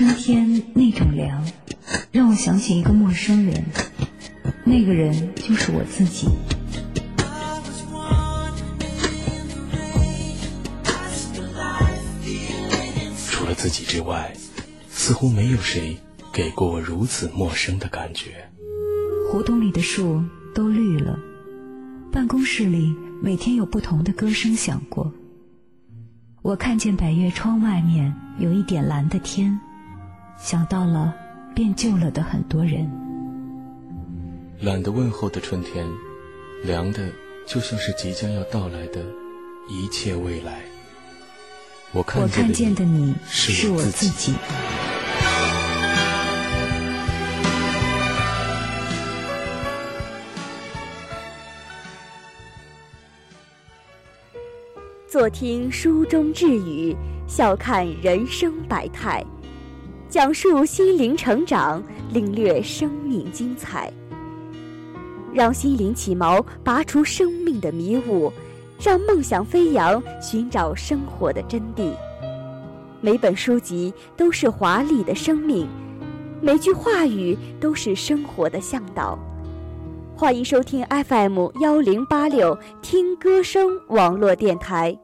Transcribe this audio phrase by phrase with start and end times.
[0.00, 1.46] 春天那种凉，
[2.10, 3.62] 让我想起一个陌生人，
[4.64, 6.26] 那个人就是我自己。
[13.28, 14.32] 除了自己之外，
[14.88, 15.98] 似乎没有谁
[16.32, 18.48] 给过我如此陌生的感觉。
[19.30, 20.24] 胡同里的树
[20.54, 21.18] 都绿了，
[22.10, 25.12] 办公室里每天有不同的歌声响过。
[26.40, 29.60] 我看见百叶窗外面有一点蓝的天，
[30.40, 31.14] 想到了
[31.54, 32.90] 变旧了的很多人。
[34.60, 35.86] 懒得问候的春天，
[36.64, 37.08] 凉的
[37.46, 39.04] 就像是即将要到来的
[39.68, 40.62] 一切未来。
[41.92, 44.34] 我看见的你是我自己。
[55.06, 56.96] 坐听书中智语，
[57.26, 59.22] 笑看人生百态，
[60.10, 61.80] 讲述心灵成长，
[62.12, 63.92] 领略生命精彩。
[65.32, 68.32] 让心灵起锚，拔除生命的迷雾，
[68.82, 71.92] 让梦想飞扬，寻找生活的真谛。
[73.00, 75.68] 每本书籍都是华丽的生命，
[76.40, 79.16] 每句话语都是生活的向导。
[80.16, 84.98] 欢迎收听 FM 幺零八六听歌声网络电台。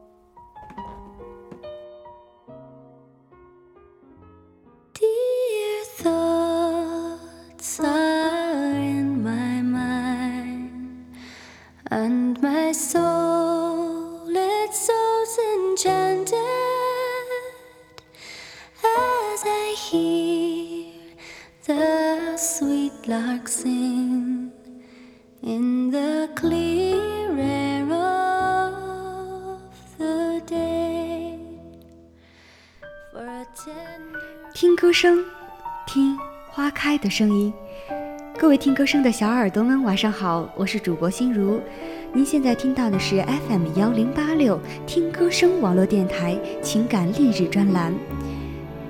[34.59, 35.23] 听歌声，
[35.85, 36.17] 听
[36.49, 37.53] 花开的声音。
[38.39, 41.61] 各位听歌声的小耳朵们，晚上好，我是主播心如。
[42.11, 47.93] 您现在听到的是 FM 幺零八六听歌声网络电台情感励志专栏。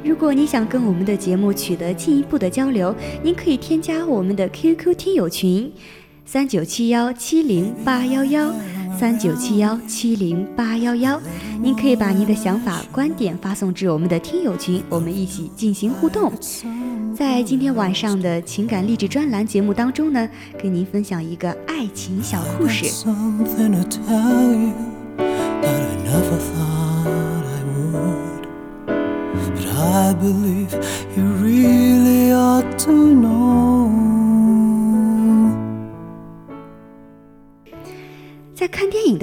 [0.06, 5.70] 如果你想跟我们的节目取得进一步的交流，您可以添加我们的 QQ 听友群：
[6.24, 8.54] 三九七幺七零八幺幺。
[9.00, 11.22] 三九七幺七零八幺幺，
[11.62, 16.34] 您可以把您的想法、观点发送至我们的听友群，我们一起进行互动。
[17.16, 20.28] 在今天晚上的情感励志专栏节目当中呢，
[20.60, 22.86] 跟您分享一个爱情小故事。
[23.46, 23.70] 在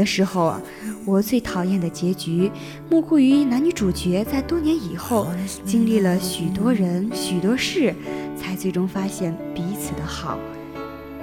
[0.04, 0.60] 的时候啊，
[1.06, 2.50] 我最讨厌的结局，
[2.90, 5.26] 莫过于男女主角在多年以后，
[5.64, 7.94] 经历了许多人、许多事，
[8.36, 10.38] 才最终发现彼此的好，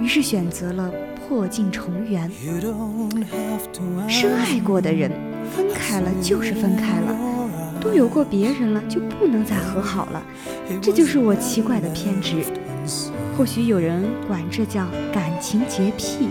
[0.00, 2.28] 于是选择了破镜重圆。
[4.08, 5.12] 深爱过的人，
[5.54, 7.16] 分开了就是分开了，
[7.80, 10.20] 都有过别人了，就不能再和好了，
[10.80, 12.42] 这就是我奇怪的偏执。
[13.38, 14.84] 或许有人管这叫
[15.14, 16.26] 感情洁癖。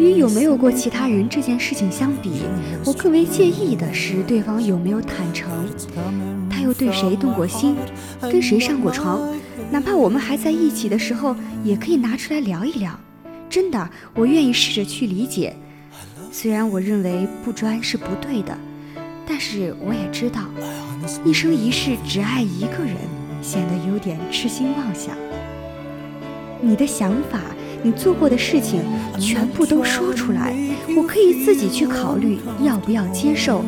[0.00, 2.42] 与有没有过其他人这件事情相比，
[2.86, 5.50] 我更为介意的是对方有没有坦诚，
[6.48, 7.76] 他又对谁动过心，
[8.22, 9.20] 跟谁上过床，
[9.70, 12.98] 哪怕我们还在一起的时候，也可以拿出来聊一聊。
[13.50, 15.54] 真的，我愿意试着去理解。
[16.32, 18.56] 虽然我认为不专是不对的，
[19.26, 20.44] 但是我也知道，
[21.24, 22.96] 一生一世只爱一个人，
[23.42, 25.14] 显得有点痴心妄想。
[26.62, 27.38] 你的想法。
[27.82, 28.82] 你做过的事情
[29.18, 30.54] 全部都说出来，
[30.96, 33.64] 我可以自己去考虑要不要接受，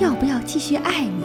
[0.00, 1.24] 要不要继续爱你。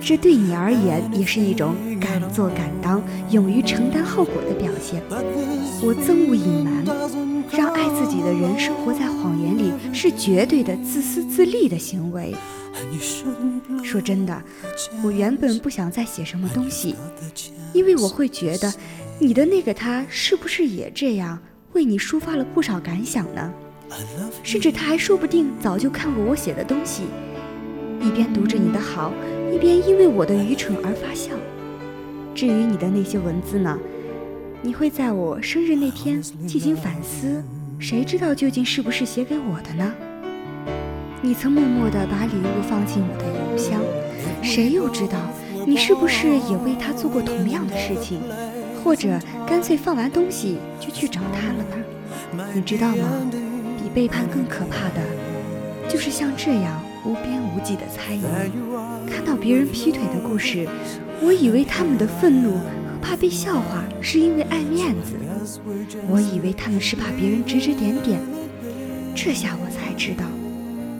[0.00, 5.02] 这对你而言也是一种敢做敢当、勇于承担后果的表现。
[5.82, 6.84] 我憎恶隐瞒，
[7.50, 12.34] 让爱自己的人生活在谎言里是绝对的自私自利的行为。
[13.82, 14.42] 说真的，
[15.02, 16.94] 我原本不想再写什么东西，
[17.72, 18.72] 因为我会觉得。
[19.18, 21.38] 你的那个他是不是也这样
[21.72, 23.52] 为你抒发了不少感想呢？
[24.42, 27.04] 甚至他还说不定早就看过我写的东西，
[28.00, 29.12] 一边读着你的好，
[29.52, 31.32] 一边因为我的愚蠢而发笑。
[32.34, 33.78] 至于你的那些文字呢？
[34.62, 37.42] 你会在我生日那天进行反思，
[37.78, 39.94] 谁知道究竟是不是写给我的呢？
[41.22, 43.80] 你曾默默地把礼物放进我的邮箱，
[44.42, 45.18] 谁又知道
[45.66, 48.20] 你是不是也为他做过同样的事情？
[48.86, 49.18] 或者
[49.48, 51.64] 干脆放完东西就去找他了
[52.36, 52.46] 呢？
[52.54, 53.08] 你知道吗？
[53.82, 55.02] 比背叛更可怕的，
[55.88, 58.22] 就是像这样无边无际的猜疑。
[59.10, 60.68] 看到别人劈腿的故事，
[61.20, 62.62] 我以为他们的愤怒和
[63.02, 65.16] 怕被笑话是因为爱面子，
[66.08, 68.20] 我以为他们是怕别人指指点点。
[69.16, 70.26] 这下我才知道，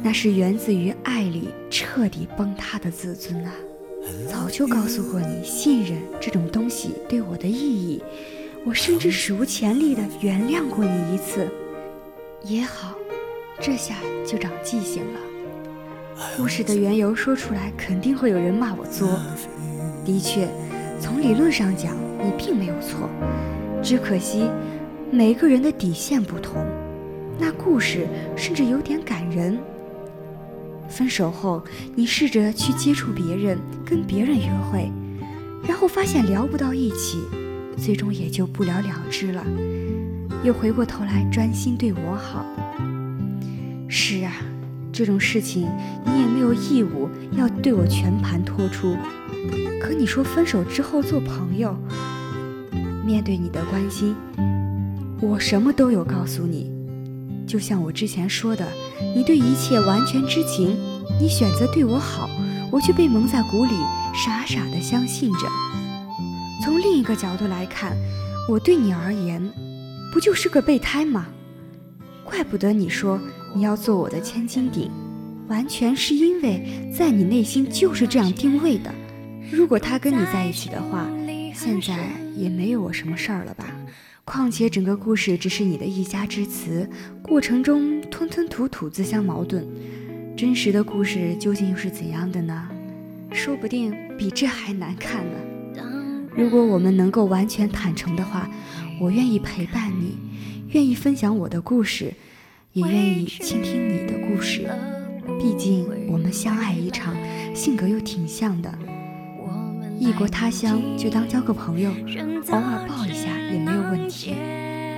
[0.03, 3.53] 那是源自于爱里彻底崩塌的自尊啊！
[4.31, 8.03] 早就告诉过你，信任这种东西对我的意义。
[8.64, 11.49] 我甚至史无前例的原谅过你一次，
[12.43, 12.97] 也好，
[13.61, 15.20] 这下就长记性了。
[16.37, 19.20] 故事的缘由说出来，肯定会有人骂我作。
[20.05, 20.49] 的确，
[21.00, 23.09] 从理论上讲，你并没有错，
[23.82, 24.49] 只可惜
[25.11, 26.64] 每个人的底线不同。
[27.38, 29.59] 那故事甚至有点感人。
[30.88, 31.62] 分手后，
[31.94, 34.91] 你试着去接触别人，跟别人约会，
[35.67, 37.19] 然后发现聊不到一起。
[37.77, 39.44] 最终也就不了了之了，
[40.43, 42.47] 又回过头来专心对我好。
[43.87, 44.33] 是啊，
[44.91, 45.69] 这种事情
[46.06, 48.97] 你也没有义务要对我全盘托出。
[49.79, 51.77] 可你说分手之后做朋友，
[53.06, 54.17] 面对你的关心，
[55.21, 56.75] 我什么都有告诉你。
[57.47, 58.67] 就像我之前说的，
[59.15, 60.77] 你对一切完全知情，
[61.21, 62.29] 你选择对我好，
[62.73, 63.73] 我却被蒙在鼓里，
[64.13, 65.47] 傻傻的相信着。
[66.65, 67.97] 从另一个角度来看，
[68.49, 69.41] 我对你而言，
[70.13, 71.27] 不就是个备胎吗？
[72.25, 73.21] 怪不得你说
[73.55, 74.91] 你要做我的千斤顶，
[75.47, 78.93] 完全是因为在你内心就是这样定位的。
[79.53, 81.07] 如果他跟你在一起的话，
[81.55, 83.67] 现在也没有我什么事儿了吧？
[84.26, 86.87] 况且整个故事只是你的一家之词，
[87.23, 89.64] 过程中吞吞吐吐、自相矛盾，
[90.37, 92.69] 真实的故事究竟又是怎样的呢？
[93.31, 95.81] 说不定比这还难看呢。
[96.34, 98.50] 如果我们能够完全坦诚的话，
[99.00, 100.19] 我愿意陪伴你，
[100.70, 102.12] 愿意分享我的故事，
[102.73, 104.69] 也愿意倾听你的故事。
[105.38, 107.14] 毕竟我们相爱一场，
[107.55, 108.76] 性格又挺像的。
[110.00, 111.90] 异国他乡就当交个朋友，
[112.50, 113.31] 偶尔抱一下
[113.91, 114.35] 问题。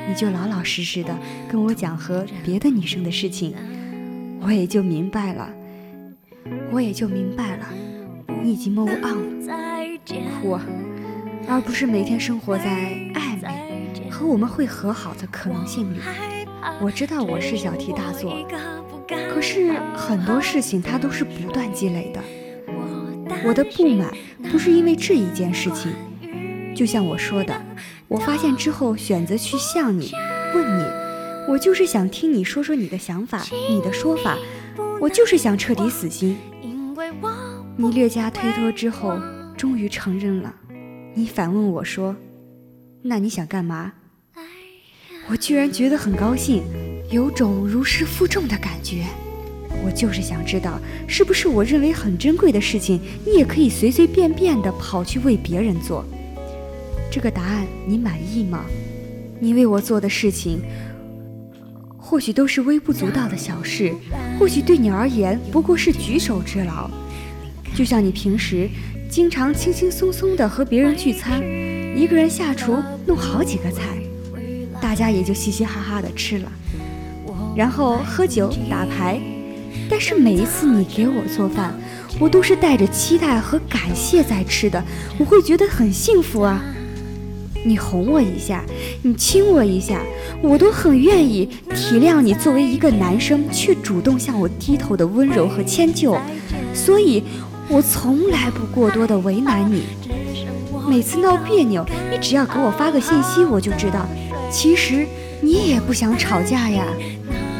[0.09, 1.15] 你就老老实实的
[1.51, 3.55] 跟我讲和别的女生的事情，
[4.41, 5.51] 我也就明白了，
[6.73, 7.67] 我也就明白了，
[8.43, 10.61] 你已经 move on 了。
[11.47, 12.65] 而不是每天生活在
[13.15, 15.99] 暧昧和我们会和好的可能性里。
[16.81, 18.37] 我知道我是小题大做，
[19.31, 22.21] 可是很多事情它都是不断积累的。
[23.45, 24.11] 我的不满
[24.51, 25.93] 不是因为这一件事情，
[26.75, 27.55] 就像我说的，
[28.09, 30.11] 我发现之后选择去向你
[30.55, 30.85] 问你，
[31.47, 34.39] 我就是想听你说说你的想法，你的说法，
[34.99, 36.37] 我就是想彻底死心。
[37.77, 39.19] 你略加推脱之后，
[39.57, 40.55] 终于承认了。
[41.15, 42.17] 你反问我说
[43.03, 43.93] ：“那你想干嘛？”
[45.29, 46.63] 我居然觉得很高兴，
[47.11, 49.05] 有种如释负重的感觉。
[49.85, 56.03] 我就是想知道，是不是我认为很珍贵的事情，你也可以随随便便的跑去为别人做？
[57.11, 58.65] 这个答案你满意吗？
[59.41, 60.61] 你为我做的事情，
[61.97, 63.95] 或许都是微不足道的小事，
[64.39, 66.91] 或许对你而言不过是举手之劳。
[67.75, 68.69] 就像你平时。
[69.11, 71.41] 经常轻轻松松的和别人聚餐，
[71.97, 72.77] 一个人下厨
[73.07, 73.97] 弄好几个菜，
[74.83, 76.53] 大家也就嘻嘻哈哈的吃了，
[77.57, 79.19] 然后喝酒打牌。
[79.89, 81.73] 但是每一次你给我做饭，
[82.21, 84.85] 我都是带着期待和感谢在吃的，
[85.19, 86.63] 我会觉得很幸福啊。
[87.69, 88.65] 你哄我一下，
[89.03, 90.01] 你亲我一下，
[90.43, 96.19] 我都很愿意体谅你作为一个男生却主动向我低头的温柔和迁就，
[96.73, 97.23] 所以。
[97.71, 99.83] 我从来不过多的为难你，
[100.89, 104.09] 每次闹别扭，你只要给我发个信息，我就知道，
[104.51, 105.07] 其实
[105.43, 106.87] 你也不想吵架呀，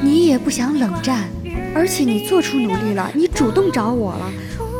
[0.01, 1.29] 你也不想冷战，
[1.75, 4.33] 而且你做出努力了，你主动找我了，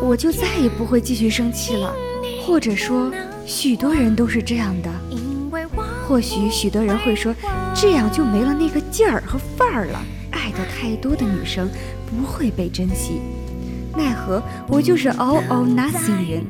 [0.03, 1.93] 我就再也不会继续生气了。
[2.47, 3.13] 或者说，
[3.49, 4.91] 许多人都是这样的。
[6.07, 7.35] 或许许多人会说，
[7.75, 9.99] 这样就没了那个劲儿和范儿了。
[10.31, 11.67] 爱的太多的女生
[12.07, 13.23] 不会被珍惜。
[13.97, 16.45] 奈何我就是 all or nothing 人，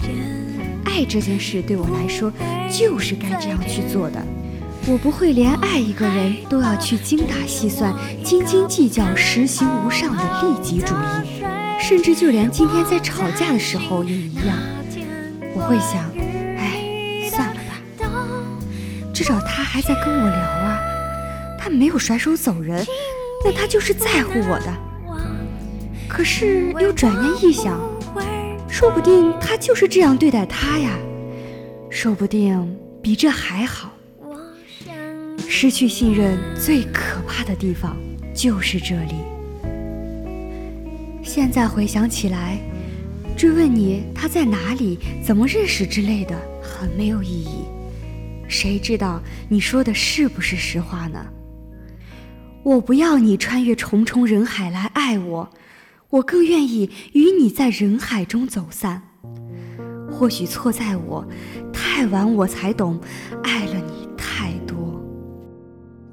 [0.85, 2.33] 爱这件事对我来说
[2.69, 4.21] 就是该这样去做的。
[4.89, 11.43] 我不会连爱一个人都要去精打细算、斤斤计较、实行无上的利己主义，
[11.81, 14.57] 甚至就连今天在吵架的时候也一样。
[15.55, 16.05] 我会想，
[19.19, 20.79] 至少他还在跟我聊啊，
[21.59, 22.87] 他没有甩手走人，
[23.45, 24.73] 那他就是在乎我的。
[26.07, 27.81] 可是又转念一想，
[28.69, 30.97] 说不定他就是这样对待他呀，
[31.91, 33.91] 说不定比这还好。
[35.49, 37.97] 失去信任最可怕的地方
[38.33, 39.17] 就是这里。
[41.25, 42.57] 现在回想起来，
[43.37, 47.65] 追问你他在哪里、怎么认识之类的，很没有意义。
[48.49, 51.27] 谁知道你说的是不是实话呢？
[52.65, 55.49] 我不要你穿越重重人海来爱我，
[56.11, 59.03] 我更愿意与你在人海中走散。
[60.11, 61.25] 或许错在我，
[61.73, 62.99] 太晚我才懂，
[63.43, 65.01] 爱了你太多。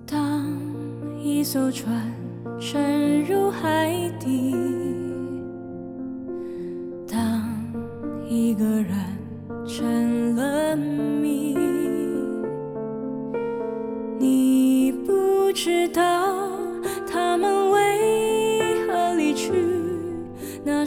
[0.05, 0.45] 当
[1.19, 2.13] 一艘船
[2.59, 4.53] 沉入海底，
[7.07, 7.49] 当
[8.29, 8.93] 一个人
[9.65, 10.75] 成了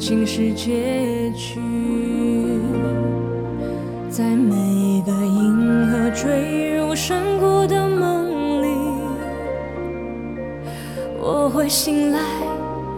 [0.00, 1.60] 竟是结局，
[4.08, 8.68] 在每个银河坠入深谷的梦里，
[11.20, 11.50] 我。
[11.52, 12.20] 会醒来，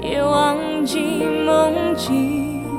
[0.01, 2.42] 也忘记梦境。